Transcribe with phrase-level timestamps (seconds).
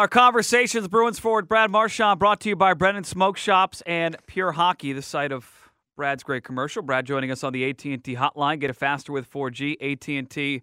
[0.00, 4.52] Our conversations, Bruins forward Brad Marchand, brought to you by Brennan Smoke Shops and Pure
[4.52, 6.82] Hockey, the site of Brad's great commercial.
[6.82, 8.60] Brad joining us on the AT&T hotline.
[8.60, 9.76] Get it faster with 4G.
[9.78, 10.62] AT&T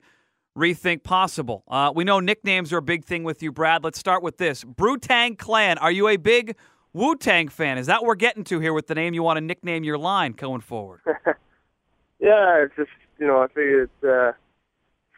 [0.57, 1.63] Rethink Possible.
[1.67, 3.83] Uh, we know nicknames are a big thing with you, Brad.
[3.83, 4.63] Let's start with this.
[4.63, 5.77] Brutang Clan.
[5.77, 6.55] Are you a big
[6.93, 7.77] Wu Tang fan?
[7.77, 9.99] Is that what we're getting to here with the name you want to nickname your
[9.99, 11.01] line going forward?
[12.19, 14.35] yeah, it's just you know I figure it's a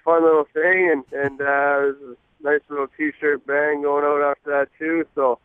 [0.04, 5.05] fun little thing, and and uh, nice little T-shirt bang going out after that too.
[5.15, 5.39] So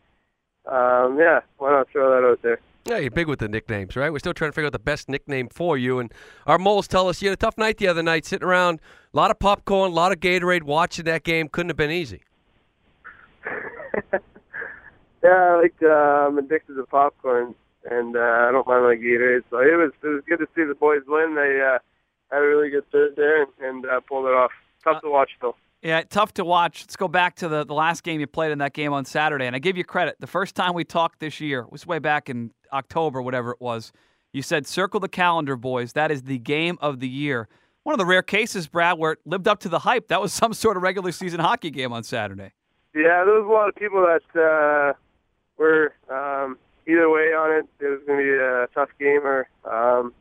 [0.65, 2.59] um, yeah, why not throw that out there?
[2.85, 4.11] Yeah, you're big with the nicknames, right?
[4.11, 5.97] We're still trying to figure out the best nickname for you.
[5.97, 6.13] And
[6.45, 8.79] our moles tell us you had a tough night the other night, sitting around,
[9.11, 11.47] a lot of popcorn, a lot of Gatorade, watching that game.
[11.49, 12.21] Couldn't have been easy.
[14.13, 14.19] yeah,
[15.23, 17.55] I like uh, I'm addicted to popcorn,
[17.89, 19.43] and uh, I don't mind my Gatorade.
[19.49, 21.33] So it was it was good to see the boys win.
[21.33, 21.79] They uh,
[22.31, 24.51] had a really good third there and, and uh, pulled it off.
[24.83, 25.55] Tough to watch though.
[25.85, 26.81] Yeah, tough to watch.
[26.81, 29.45] Let's go back to the, the last game you played in that game on Saturday.
[29.45, 30.15] And I give you credit.
[30.19, 33.91] The first time we talked this year was way back in October, whatever it was.
[34.33, 35.93] You said, circle the calendar, boys.
[35.93, 37.47] That is the game of the year.
[37.83, 40.07] One of the rare cases, Brad, where it lived up to the hype.
[40.07, 42.53] That was some sort of regular season hockey game on Saturday.
[42.95, 44.93] Yeah, there was a lot of people that uh,
[45.55, 47.67] were um, either way on it.
[47.79, 50.15] It was going to be a tough game, or um,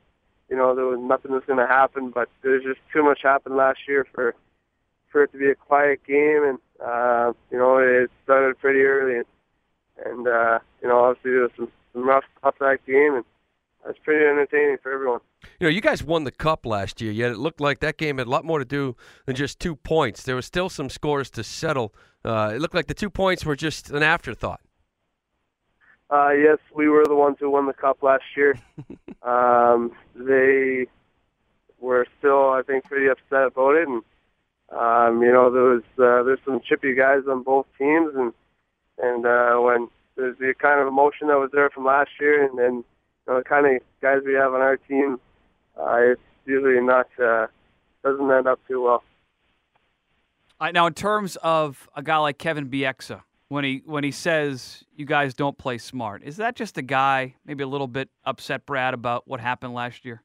[0.50, 2.10] you know, there was nothing was going to happen.
[2.10, 4.34] But there's just too much happened last year for
[5.14, 9.18] for it to be a quiet game, and uh, you know, it started pretty early,
[9.18, 9.24] and,
[10.04, 13.24] and uh, you know, obviously there was some some rough stuff that game, and
[13.88, 15.20] it's pretty entertaining for everyone.
[15.60, 18.18] You know, you guys won the cup last year, yet it looked like that game
[18.18, 20.24] had a lot more to do than just two points.
[20.24, 21.94] There was still some scores to settle.
[22.24, 24.60] Uh, it looked like the two points were just an afterthought.
[26.10, 28.58] Uh, yes, we were the ones who won the cup last year.
[29.22, 30.88] um, they
[31.78, 34.02] were still, I think, pretty upset about it, and
[34.70, 38.32] um, you know, there was uh, there's some chippy guys on both teams, and
[38.98, 42.58] and uh, when there's the kind of emotion that was there from last year, and
[42.58, 42.84] then you
[43.28, 45.20] know, the kind of guys we have on our team,
[45.78, 47.46] uh, it's usually not uh,
[48.02, 49.02] doesn't end up too well.
[50.60, 54.10] All right, now, in terms of a guy like Kevin Bieksa, when he when he
[54.10, 58.08] says you guys don't play smart, is that just a guy maybe a little bit
[58.24, 60.22] upset, Brad, about what happened last year?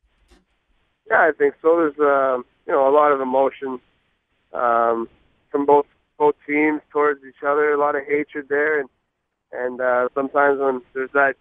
[1.09, 1.75] Yeah, I think so.
[1.75, 3.79] There's uh, you know a lot of emotion
[4.53, 5.07] um,
[5.51, 5.85] from both
[6.17, 8.89] both teams towards each other, a lot of hatred there, and
[9.51, 11.35] and uh, sometimes when there's that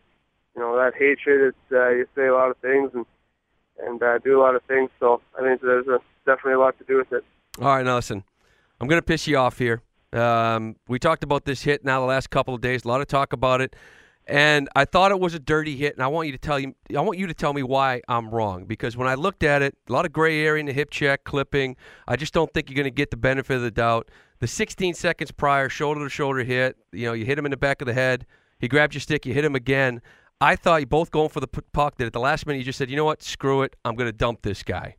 [0.54, 3.06] you know that hatred, it's uh, you say a lot of things and
[3.80, 4.90] and uh, do a lot of things.
[4.98, 7.24] So I think there's a, definitely a lot to do with it.
[7.60, 8.24] All right, now listen,
[8.80, 9.82] I'm to piss you off here.
[10.12, 12.84] Um, we talked about this hit now the last couple of days.
[12.84, 13.76] A lot of talk about it,
[14.28, 15.94] and I thought it was a dirty hit.
[15.94, 18.28] And I want you to tell you, I want you to tell me why I'm
[18.30, 18.66] wrong.
[18.66, 21.24] Because when I looked at it, a lot of gray area in the hip check,
[21.24, 21.76] clipping.
[22.06, 24.10] I just don't think you're going to get the benefit of the doubt.
[24.40, 26.76] The 16 seconds prior, shoulder to shoulder hit.
[26.92, 28.26] You know, you hit him in the back of the head.
[28.58, 29.24] He grabbed your stick.
[29.24, 30.02] You hit him again.
[30.40, 31.96] I thought you both going for the puck.
[31.96, 33.76] That at the last minute you just said, you know what, screw it.
[33.84, 34.96] I'm going to dump this guy.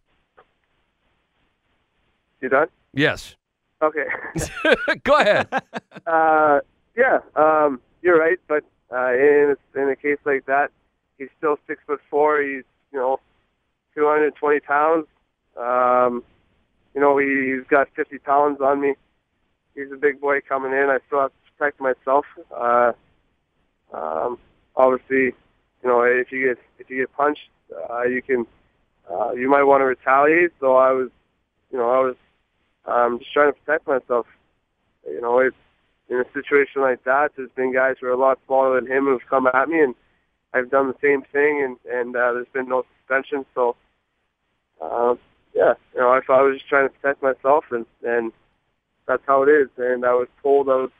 [2.42, 2.68] You done?
[2.94, 3.36] Yes.
[3.82, 4.06] Okay.
[5.04, 5.48] Go ahead.
[6.08, 6.60] uh,
[6.98, 8.40] yeah, um, you're right.
[8.48, 10.72] But uh, in in a case like that,
[11.18, 12.42] he's still six foot four.
[12.42, 13.20] He's you know
[13.96, 15.06] 220 pounds.
[15.58, 16.24] Um,
[16.94, 18.96] you know he, he's got 50 pounds on me.
[19.76, 20.90] He's a big boy coming in.
[20.90, 22.26] I still have to protect myself.
[22.56, 22.92] Uh,
[23.94, 24.38] um,
[24.76, 25.36] obviously,
[25.84, 27.50] you know if you get if you get punched,
[27.90, 28.46] uh, you can
[29.10, 30.52] uh, you might want to retaliate.
[30.60, 31.10] So I was,
[31.72, 32.16] you know, I was
[32.86, 34.28] um, just trying to protect myself.
[35.06, 35.56] You know, it's
[36.10, 37.32] in a situation like that.
[37.36, 39.96] There's been guys who are a lot smaller than him who've come at me, and
[40.54, 43.46] I've done the same thing, and and uh, there's been no suspension.
[43.54, 43.76] So,
[44.82, 45.20] um,
[45.54, 48.32] yeah, you know, I I was just trying to protect myself, and and
[49.08, 49.70] that's how it is.
[49.78, 50.92] And I was told I was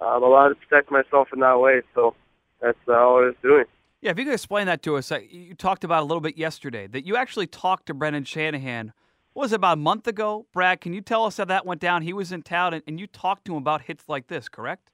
[0.00, 1.82] um, allowed to protect myself in that way.
[1.94, 2.14] So
[2.60, 3.64] that's uh, all I was doing.
[4.00, 6.86] Yeah, if you could explain that to us, you talked about a little bit yesterday
[6.86, 8.94] that you actually talked to Brendan Shanahan
[9.32, 10.46] what was it, about a month ago?
[10.52, 12.02] Brad, can you tell us how that went down?
[12.02, 14.90] He was in town, and, and you talked to him about hits like this, correct?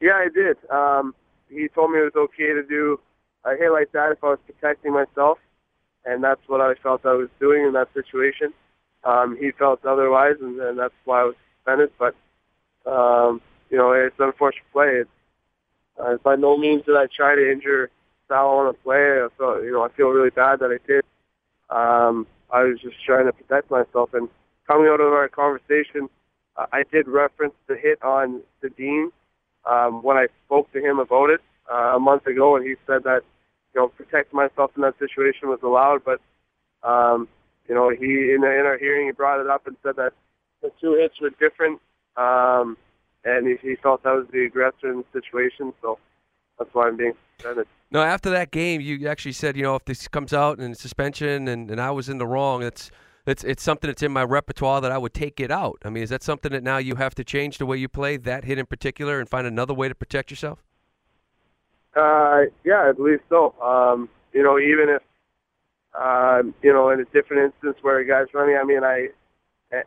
[0.00, 0.56] Yeah, I did.
[0.70, 1.14] Um,
[1.48, 2.98] he told me it was okay to do
[3.44, 5.38] a hit like that if I was protecting myself,
[6.04, 8.52] and that's what I felt I was doing in that situation.
[9.04, 11.90] Um, he felt otherwise, and, and that's why I was suspended.
[11.98, 12.14] But
[12.90, 15.02] um, you know, it's an unfortunate play.
[15.02, 15.10] It's,
[15.98, 17.90] uh, by no means did I try to injure
[18.28, 19.20] Sal on a play.
[19.20, 21.04] I felt, you know, I feel really bad that I did.
[21.68, 24.10] Um, I was just trying to protect myself.
[24.14, 24.28] And
[24.66, 26.08] coming out of our conversation,
[26.56, 29.08] uh, I did reference the hit on Sedin
[29.64, 33.04] um, when I spoke to him about it uh, a month ago, and he said
[33.04, 33.22] that
[33.74, 36.20] you know protect myself in that situation was allowed, but
[36.82, 37.28] um,
[37.68, 40.12] you know he in, in our hearing he brought it up and said that
[40.62, 41.80] the two hits were different.
[42.16, 42.76] Um,
[43.24, 45.98] and he, he felt that was the aggressor in the situation, so
[46.58, 47.66] that's why I'm being suspended.
[47.92, 51.48] No, after that game, you actually said, you know, if this comes out and suspension
[51.48, 52.90] and, and I was in the wrong, it's
[53.26, 55.78] it's it's something that's in my repertoire that I would take it out.
[55.84, 58.16] I mean, is that something that now you have to change the way you play
[58.16, 60.62] that hit in particular and find another way to protect yourself?
[61.96, 63.54] Uh, yeah, I believe so.
[63.60, 65.02] Um, you know, even if
[66.00, 69.08] um, you know, in a different instance where a guy's running, I mean, I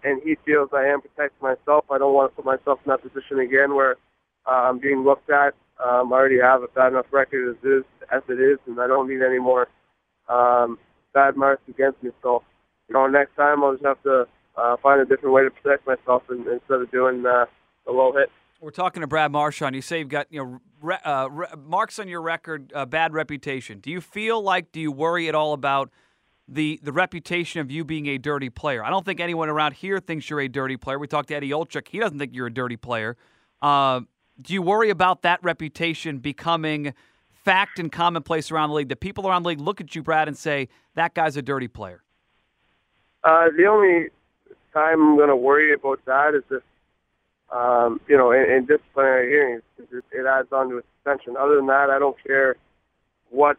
[0.04, 1.86] and he feels I am protecting myself.
[1.90, 3.96] I don't want to put myself in that position again where
[4.46, 5.54] uh, I'm being looked at.
[5.84, 8.88] Um, I already have a bad enough record as is, as it is, and I
[8.88, 9.68] don't need any more
[10.30, 10.78] um,
[11.14, 12.12] bad marks against me.
[12.22, 12.44] So,
[12.88, 15.88] you know, next time I'll just have to uh, find a different way to protect
[15.88, 17.46] myself in, instead of doing uh,
[17.86, 18.30] the low hit.
[18.62, 19.76] We're talking to Brad Marchand.
[19.76, 23.14] You say you've got you know re- uh, re- marks on your record, uh, bad
[23.14, 23.80] reputation.
[23.80, 24.72] Do you feel like?
[24.72, 25.90] Do you worry at all about
[26.48, 28.82] the the reputation of you being a dirty player?
[28.82, 30.98] I don't think anyone around here thinks you're a dirty player.
[30.98, 31.90] We talked to Eddie Olczyk.
[31.90, 33.18] He doesn't think you're a dirty player.
[33.62, 34.02] Uh,
[34.42, 36.94] do you worry about that reputation becoming
[37.30, 38.90] fact and commonplace around the league?
[38.90, 41.68] That people around the league look at you, Brad, and say that guy's a dirty
[41.68, 42.04] player.
[43.24, 44.10] Uh, the only
[44.74, 46.64] time I'm going to worry about that is if
[47.54, 51.36] um, you know, in, in disciplinary hearings, it, it adds on to a suspension.
[51.38, 52.56] Other than that, I don't care
[53.30, 53.58] what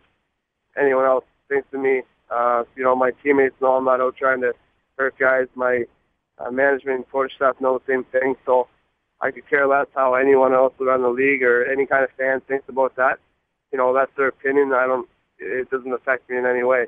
[0.76, 2.02] anyone else thinks of me.
[2.30, 4.52] Uh, you know, my teammates know I'm not out trying to
[4.98, 5.46] hurt guys.
[5.54, 5.84] My
[6.38, 8.34] uh, management and coach staff know the same thing.
[8.44, 8.66] So
[9.24, 12.40] I could care less how anyone else around the league or any kind of fan
[12.42, 13.18] thinks about that.
[13.72, 14.72] You know, that's their opinion.
[14.72, 15.08] I don't.
[15.38, 16.86] It doesn't affect me in any way.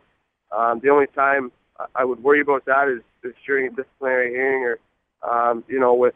[0.56, 1.50] Um, the only time
[1.94, 4.78] I would worry about that is, is during a disciplinary hearing or,
[5.28, 6.14] um, you know, with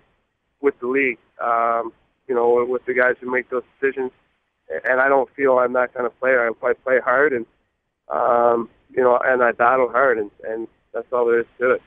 [0.60, 1.18] with the league.
[1.42, 1.92] Um,
[2.28, 4.12] you know, with the guys who make those decisions.
[4.88, 6.48] And I don't feel I'm that kind of player.
[6.48, 7.44] I, I play hard and
[8.10, 11.82] um, you know, and I battle hard, and, and that's all there is to it.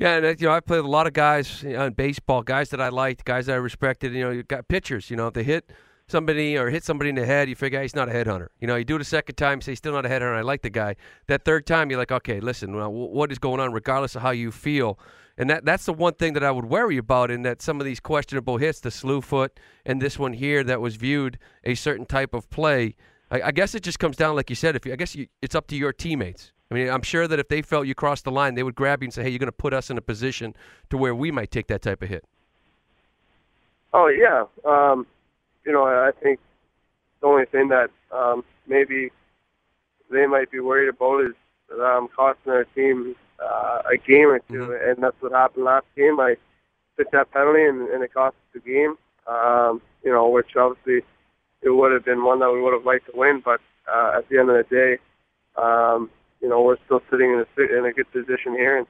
[0.00, 2.42] Yeah, and uh, you know, I played a lot of guys you know, in baseball,
[2.42, 4.14] guys that I liked, guys that I respected.
[4.14, 5.10] You know, you got pitchers.
[5.10, 5.74] You know, if they hit
[6.06, 8.46] somebody or hit somebody in the head, you figure hey, he's not a headhunter.
[8.60, 10.34] You know, you do it a second time, say still not a headhunter.
[10.34, 10.96] I like the guy.
[11.26, 13.74] That third time, you're like, okay, listen, well, what is going on?
[13.74, 14.98] Regardless of how you feel,
[15.36, 17.84] and that that's the one thing that I would worry about in that some of
[17.84, 22.06] these questionable hits, the slew foot and this one here that was viewed a certain
[22.06, 22.96] type of play.
[23.30, 25.26] I, I guess it just comes down, like you said, if you, I guess you,
[25.42, 26.52] it's up to your teammates.
[26.70, 29.02] I mean, I'm sure that if they felt you crossed the line, they would grab
[29.02, 30.54] you and say, "Hey, you're going to put us in a position
[30.90, 32.24] to where we might take that type of hit."
[33.92, 35.06] Oh yeah, um,
[35.66, 36.38] you know, I think
[37.20, 39.10] the only thing that um, maybe
[40.10, 41.34] they might be worried about is
[41.80, 44.90] um, costing their team uh, a game or 2 mm-hmm.
[44.90, 46.20] and that's what happened last game.
[46.20, 46.36] I
[46.96, 48.96] took that penalty, and, and it cost us the game.
[49.26, 51.06] Um, you know, which obviously
[51.62, 53.60] it would have been one that we would have liked to win, but
[53.92, 54.98] uh, at the end of the day,
[55.60, 56.10] um,
[56.50, 58.78] know, we're still sitting in a in a good position here.
[58.78, 58.86] And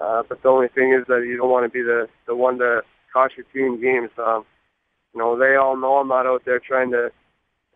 [0.00, 2.58] uh, but the only thing is that you don't want to be the the one
[2.58, 4.10] to cost your team games.
[4.18, 4.44] Um,
[5.14, 7.10] you know, they all know I'm not out there trying to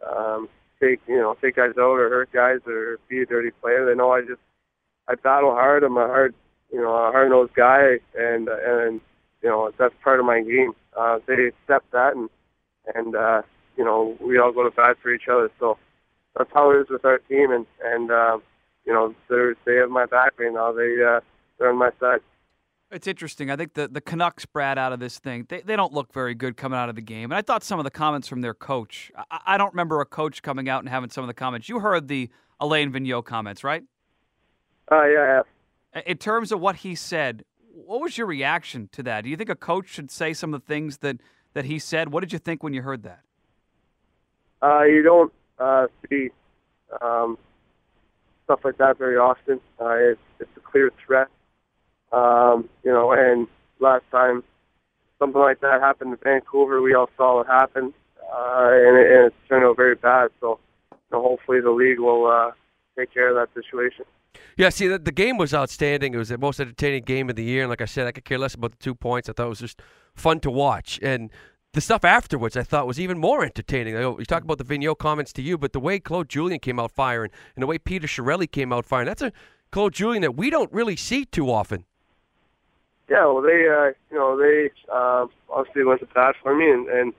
[0.09, 0.49] um,
[0.81, 3.87] take you know take guys out or hurt guys or be a dirty player.
[3.87, 4.41] They know I just
[5.09, 5.85] I battle hard.
[5.85, 6.35] I'm a hard,
[6.73, 9.01] you know, a hard nosed guy, and and
[9.43, 10.73] you know that's part of my game.
[10.97, 12.29] Uh, they accept that, and
[12.95, 13.43] and uh,
[13.77, 15.51] you know we all go to bat for each other.
[15.61, 15.79] So
[16.37, 18.39] that's how it is with our team, and and uh,
[18.87, 20.73] you know they they have my back right now.
[20.73, 21.21] They uh,
[21.59, 22.21] they're on my side.
[22.91, 23.51] It's interesting.
[23.51, 26.37] I think the, the Canucks, Brad, out of this thing, they, they don't look very
[26.37, 27.33] good coming out of the game.
[27.33, 30.07] And I thought some of the comments from their coach, I, I don't remember a
[30.07, 31.69] coach coming out and having some of the comments.
[31.69, 33.83] You heard the Alain Vigneault comments, right?
[34.91, 35.43] Uh, yeah,
[35.95, 36.01] yeah.
[36.07, 39.25] In terms of what he said, what was your reaction to that?
[39.25, 41.17] Do you think a coach should say some of the things that,
[41.55, 42.13] that he said?
[42.13, 43.21] What did you think when you heard that?
[44.63, 46.31] Uh, you don't uh, see
[47.03, 47.37] um,
[48.47, 49.61] stuff like that very often.
[49.81, 51.29] Uh, it's, it's a clear threat,
[52.13, 53.13] um, you know.
[53.13, 53.47] And
[53.81, 54.43] last time
[55.19, 57.93] something like that happened in Vancouver, we all saw it happen,
[58.33, 60.31] uh, and, it, and it turned out very bad.
[60.41, 60.59] So,
[60.93, 62.53] you know, hopefully, the league will uh,
[62.99, 64.05] take care of that situation.
[64.57, 66.15] Yeah, see, the, the game was outstanding.
[66.15, 67.63] It was the most entertaining game of the year.
[67.63, 69.29] And like I said, I could care less about the two points.
[69.29, 69.81] I thought it was just
[70.15, 70.99] fun to watch.
[71.03, 71.31] And
[71.77, 73.95] the stuff afterwards I thought was even more entertaining.
[73.95, 76.91] You talk about the Vigneault comments to you, but the way Claude Julien came out
[76.91, 79.31] firing and the way Peter Chiarelli came out firing, that's a
[79.71, 81.85] Claude Julien that we don't really see too often.
[83.11, 86.89] Yeah, well, they, uh, you know, they uh, obviously went to bat for me, and,
[86.89, 87.13] and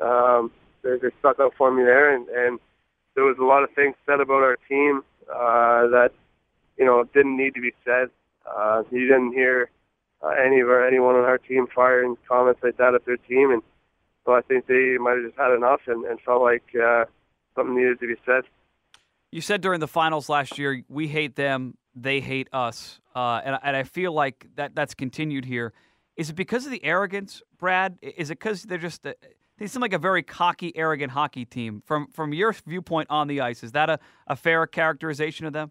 [0.00, 0.50] um,
[0.82, 2.58] they, they stuck up for me there, and, and
[3.14, 5.02] there was a lot of things said about our team
[5.32, 6.10] uh, that
[6.76, 8.08] you know, didn't need to be said.
[8.44, 9.70] Uh, you didn't hear
[10.20, 13.52] uh, any of our, anyone on our team firing comments like that at their team,
[13.52, 13.62] and
[14.24, 17.04] so I think they might have just had enough and, and felt like uh,
[17.54, 18.42] something needed to be said.
[19.30, 23.58] You said during the finals last year, we hate them, they hate us, uh, and,
[23.62, 25.72] and I feel like that that's continued here.
[26.16, 27.98] Is it because of the arrogance, Brad?
[28.02, 29.14] Is it because they're just a,
[29.58, 33.40] they seem like a very cocky, arrogant hockey team from from your viewpoint on the
[33.40, 33.62] ice?
[33.62, 35.70] Is that a, a fair characterization of them?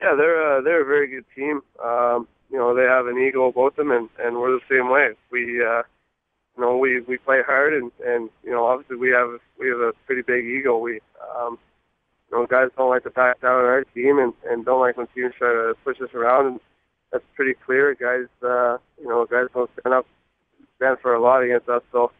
[0.00, 1.62] Yeah, they're a, they're a very good team.
[1.82, 5.10] Um, you know, they have an ego about them, and and we're the same way.
[5.30, 5.82] We uh,
[6.56, 9.80] you know we we play hard, and and you know obviously we have we have
[9.80, 10.78] a pretty big ego.
[10.78, 11.00] We
[11.36, 11.58] um,
[12.30, 14.96] you know guys don't like to back down on our team, and and don't like
[14.96, 16.60] when teams try to push us around, and
[17.12, 17.94] that's pretty clear.
[17.94, 20.06] Guys, uh, you know, guys don't stand up
[20.76, 21.82] stand for a lot against us.
[21.92, 22.12] So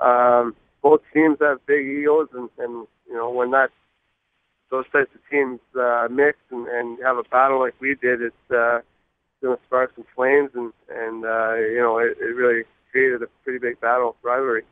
[0.00, 3.70] um, both teams have big egos, and and you know when that
[4.70, 8.50] those types of teams uh, mix and, and have a battle like we did, it's
[8.50, 8.80] uh,
[9.40, 13.26] going to spark some flames, and and uh, you know it, it really created a
[13.42, 14.62] pretty big battle rivalry.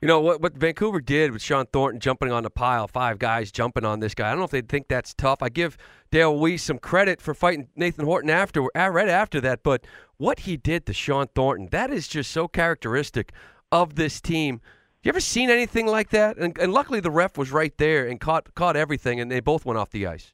[0.00, 0.40] You know what?
[0.40, 4.14] What Vancouver did with Shawn Thornton jumping on the pile, five guys jumping on this
[4.14, 4.28] guy.
[4.28, 5.42] I don't know if they think that's tough.
[5.42, 5.76] I give
[6.10, 9.62] Dale Weise some credit for fighting Nathan Horton after, right after that.
[9.62, 13.32] But what he did to Shawn Thornton, that is just so characteristic
[13.72, 14.60] of this team.
[15.02, 16.36] You ever seen anything like that?
[16.36, 19.64] And, and luckily, the ref was right there and caught caught everything, and they both
[19.64, 20.32] went off the ice.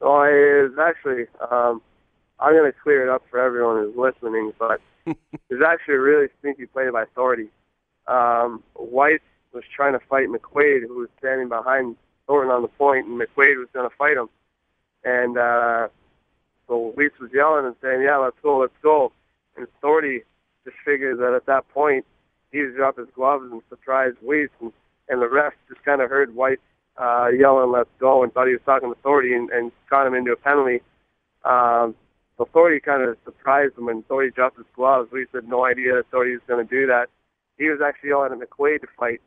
[0.00, 1.26] Oh, it's actually.
[1.50, 1.82] Um,
[2.40, 4.80] I'm going to clear it up for everyone who's listening, but
[5.50, 7.48] it's actually a really sneaky play by Thornton.
[8.06, 11.96] Um, White was trying to fight McQuaid, who was standing behind
[12.26, 14.28] Thornton on the point, and McQuaid was going to fight him.
[15.04, 15.88] And uh,
[16.66, 19.12] so Weise was yelling and saying, "Yeah, let's go, let's go."
[19.56, 20.22] And Thornton
[20.64, 22.04] just figured that at that point
[22.50, 24.72] he would drop his gloves and surprise Weise, and,
[25.08, 26.60] and the ref just kind of heard White
[26.96, 30.14] uh, yelling, "Let's go!" and thought he was talking to Thornton and, and caught him
[30.14, 30.80] into a penalty.
[31.44, 31.94] Um,
[32.36, 35.10] so Thornton kind of surprised him when Thornton dropped his gloves.
[35.12, 37.08] We had no idea that Thornton was going to do that.
[37.58, 39.20] He was actually yelling at McQuaid to fight.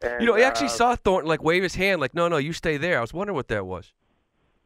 [0.00, 2.36] And, you know, he actually uh, saw Thornton like wave his hand, like, "No, no,
[2.36, 3.92] you stay there." I was wondering what that was.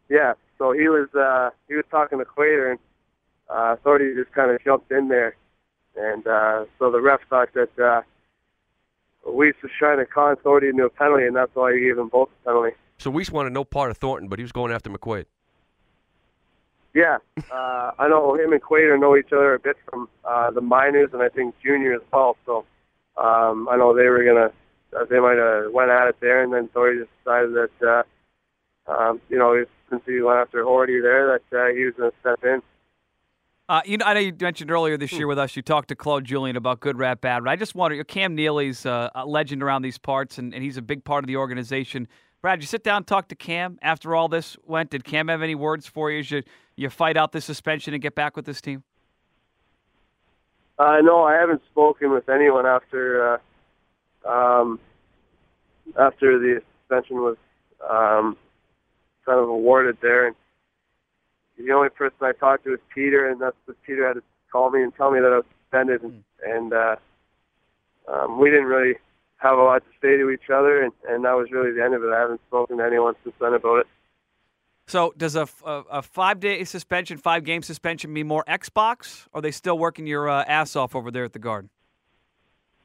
[0.08, 2.78] Yeah, so he was uh, he was talking to Quater, and
[3.48, 5.34] uh, Thornton just kind of jumped in there,
[5.96, 8.02] and uh, so the ref thought that uh,
[9.26, 12.08] Weise was trying to con Thornton into a penalty, and that's why he gave them
[12.08, 12.76] both a penalty.
[12.98, 15.24] So Weise wanted no part of Thornton, but he was going after McQuaid.
[16.94, 17.18] Yeah,
[17.50, 21.10] uh, I know him and Quater know each other a bit from uh, the minors,
[21.14, 22.36] and I think junior as well.
[22.44, 22.66] So
[23.16, 24.52] um, I know they were gonna,
[24.94, 28.04] uh, they might have went at it there, and then Thornton just decided that,
[28.86, 32.12] uh, um, you know, since he went after Horty there, that uh, he was gonna
[32.20, 32.60] step in.
[33.68, 35.96] Uh, you know, I know you mentioned earlier this year with us, you talked to
[35.96, 37.52] Claude Julien about good rap, bad rap.
[37.52, 40.82] I just wonder, Cam Neely's uh, a legend around these parts, and, and he's a
[40.82, 42.06] big part of the organization.
[42.42, 44.90] Brad, you sit down and talk to Cam after all this went.
[44.90, 46.42] Did Cam have any words for you as you,
[46.74, 48.82] you fight out this suspension and get back with this team?
[50.76, 53.38] Uh, no, I haven't spoken with anyone after
[54.26, 54.80] uh, um,
[55.96, 57.36] after the suspension was
[57.88, 58.36] um,
[59.24, 60.26] kind of awarded there.
[60.26, 60.36] And
[61.56, 64.70] the only person I talked to was Peter, and that's what Peter had to call
[64.70, 66.02] me and tell me that I was suspended.
[66.02, 66.96] And, and uh,
[68.12, 68.94] um, we didn't really
[69.42, 71.94] have a lot to say to each other, and, and that was really the end
[71.94, 72.12] of it.
[72.12, 73.86] I haven't spoken to anyone since then about it.
[74.86, 79.26] So, does a, a, a five day suspension, five game suspension mean more Xbox?
[79.32, 81.70] Or are they still working your uh, ass off over there at the Garden?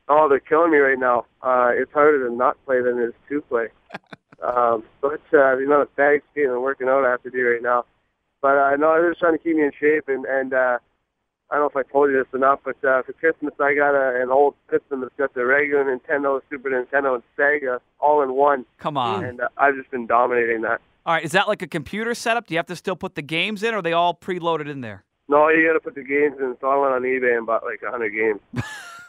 [0.09, 1.25] Oh, they're killing me right now.
[1.41, 3.67] Uh, it's harder to not play than it is to play.
[4.41, 7.45] um, but uh, you know, the bag skating and working out I have to do
[7.45, 7.85] right now.
[8.41, 10.77] But uh, no, they're just trying to keep me in shape, and and uh,
[11.49, 13.95] I don't know if I told you this enough, but uh, for Christmas I got
[13.95, 18.33] a, an old system that's got the regular Nintendo, Super Nintendo, and Sega all in
[18.33, 18.65] one.
[18.77, 19.23] Come on.
[19.23, 20.81] And uh, I've just been dominating that.
[21.05, 22.47] All right, is that like a computer setup?
[22.47, 24.81] Do you have to still put the games in, or are they all preloaded in
[24.81, 25.05] there?
[25.29, 26.55] No, you got to put the games in.
[26.59, 28.41] So I went on eBay and bought like a hundred games.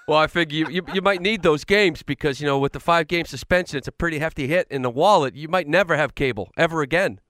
[0.08, 2.80] Well, I figure you, you, you might need those games because, you know, with the
[2.80, 5.34] five game suspension, it's a pretty hefty hit in the wallet.
[5.34, 7.20] You might never have cable ever again.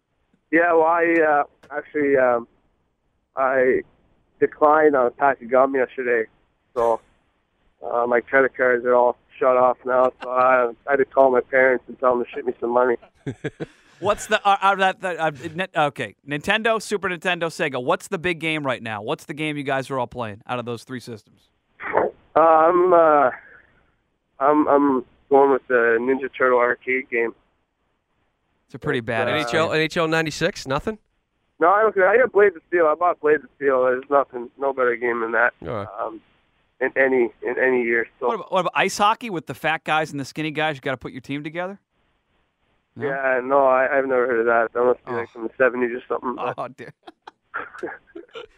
[0.53, 1.43] Yeah, well, I uh,
[1.77, 2.47] actually um,
[3.35, 3.81] I
[4.41, 6.29] declined on a pack of gum yesterday,
[6.75, 7.01] so
[7.83, 10.13] uh, my credit cards are all shut off now.
[10.23, 12.71] So I, I had to call my parents and tell them to ship me some
[12.71, 12.97] money.
[14.01, 16.15] What's the uh, uh, that, that uh, net, okay?
[16.27, 17.83] Nintendo, Super Nintendo, Sega.
[17.83, 19.03] What's the big game right now?
[19.03, 21.49] What's the game you guys are all playing out of those three systems?
[22.37, 23.31] Uh, I'm uh,
[24.39, 27.35] I'm I'm going with the Ninja Turtle arcade game.
[28.67, 30.99] It's a pretty bad Uh, NHL NHL 96, nothing?
[31.61, 31.93] No, I don't.
[31.95, 32.09] care.
[32.09, 32.87] I got Blades of Steel.
[32.87, 33.83] I bought Blades of Steel.
[33.85, 35.53] There's nothing, no better game than that.
[35.63, 35.89] All right.
[36.01, 36.21] Um,
[36.81, 38.07] in any in any year.
[38.21, 40.77] So What about, what about ice hockey with the fat guys and the skinny guys?
[40.77, 41.81] You got to put your team together.
[42.95, 43.07] No?
[43.09, 44.73] yeah, no, I, I've never heard of that.
[44.73, 45.33] That must be like Oh.
[45.33, 46.35] from the '70s or something.
[46.37, 46.93] but- Oh, dear.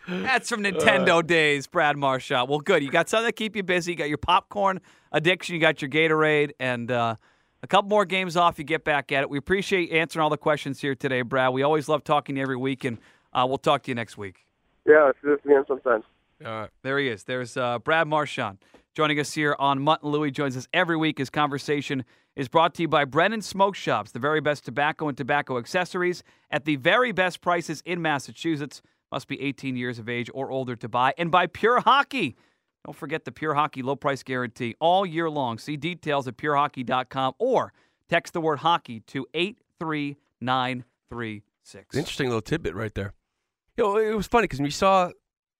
[0.09, 2.47] That's from Nintendo days, Brad Marshall.
[2.47, 2.83] Well, good.
[2.83, 3.92] You got something to keep you busy.
[3.92, 4.80] You got your popcorn
[5.12, 5.54] addiction.
[5.54, 7.16] You got your Gatorade, and uh,
[7.62, 8.59] a couple more games off.
[8.59, 9.31] You get back at it.
[9.31, 11.52] We appreciate you answering all the questions here today, Brad.
[11.52, 12.99] We always love talking to you every week, and
[13.33, 14.47] uh, we'll talk to you next week.
[14.87, 16.02] Yeah, do this again sometime.
[16.45, 16.71] All right.
[16.83, 17.25] There he is.
[17.25, 18.59] There's uh, Brad Marchand
[18.95, 20.31] joining us here on Mutt and Louie.
[20.31, 21.19] Joins us every week.
[21.19, 25.17] His conversation is brought to you by Brennan Smoke Shops, the very best tobacco and
[25.17, 28.81] tobacco accessories at the very best prices in Massachusetts.
[29.12, 31.12] Must be 18 years of age or older to buy.
[31.19, 32.37] And by Pure Hockey.
[32.84, 35.58] Don't forget the Pure Hockey low price guarantee all year long.
[35.58, 37.72] See details at purehockey.com or
[38.08, 41.96] text the word hockey to 83936.
[41.96, 43.12] Interesting little tidbit right there.
[43.76, 45.10] You know, it was funny because you saw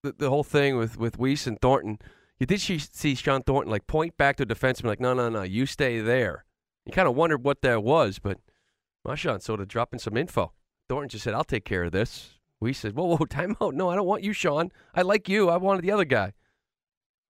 [0.03, 1.99] the, the whole thing with with Weise and Thornton,
[2.39, 5.43] you did see, Shawn Thornton like point back to the defenseman like, no, no, no,
[5.43, 6.47] you stay there.
[6.87, 8.39] You kind of wondered what that was, but
[9.05, 10.53] Marchand sort of dropping some info.
[10.89, 12.39] Thornton just said, I'll take care of this.
[12.59, 13.75] We said, whoa, whoa, time out.
[13.75, 14.73] No, I don't want you, Shawn.
[14.95, 15.51] I like you.
[15.51, 16.33] I wanted the other guy.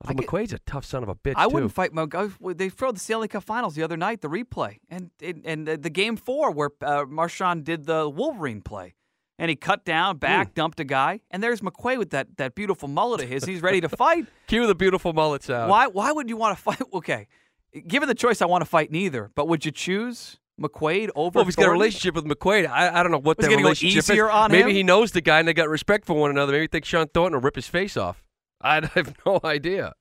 [0.08, 1.50] Although McQuaid's a tough son of a bitch, I too.
[1.54, 1.90] wouldn't fight.
[1.96, 5.66] I- They throw the Stanley Cup Finals the other night, the replay, and and, and
[5.68, 8.94] the, the game four where uh, Marchand did the Wolverine play,
[9.38, 12.88] and he cut down, back, dumped a guy, and there's McQuaid with that that beautiful
[12.88, 13.44] mullet of his.
[13.44, 14.26] He's ready to fight.
[14.46, 15.68] Cue the beautiful mullet sound.
[15.70, 16.80] why why would you want to fight?
[16.94, 17.28] Okay,
[17.86, 19.30] given the choice, I want to fight neither.
[19.34, 21.36] But would you choose McQuaid over?
[21.36, 23.56] Well, if he's got a relationship with McQuaid, I, I don't know what that gonna
[23.56, 24.34] go relationship easier is.
[24.34, 24.76] on Maybe him?
[24.76, 26.52] he knows the guy and they got respect for one another.
[26.52, 28.24] Maybe he thinks Shawn Thornton will rip his face off.
[28.60, 29.94] I have no idea.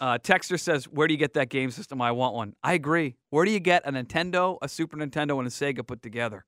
[0.00, 2.00] Uh, Texter says, "Where do you get that game system?
[2.02, 3.16] I want one." I agree.
[3.30, 6.44] Where do you get a Nintendo, a Super Nintendo, and a Sega put together?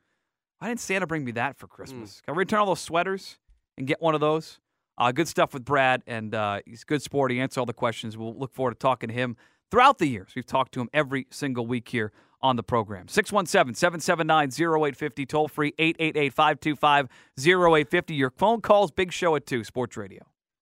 [0.58, 2.20] Why didn't Santa bring me that for Christmas?
[2.24, 3.38] Can I return all those sweaters
[3.76, 4.60] and get one of those?
[4.96, 7.32] Uh, good stuff with Brad, and uh, he's a good sport.
[7.32, 8.16] He answers all the questions.
[8.16, 9.36] We'll look forward to talking to him
[9.70, 10.30] throughout the years.
[10.36, 13.08] We've talked to him every single week here on the program.
[13.08, 18.14] 617 779 0850, toll free 888 525 0850.
[18.14, 20.24] Your phone calls, big show at 2, Sports Radio.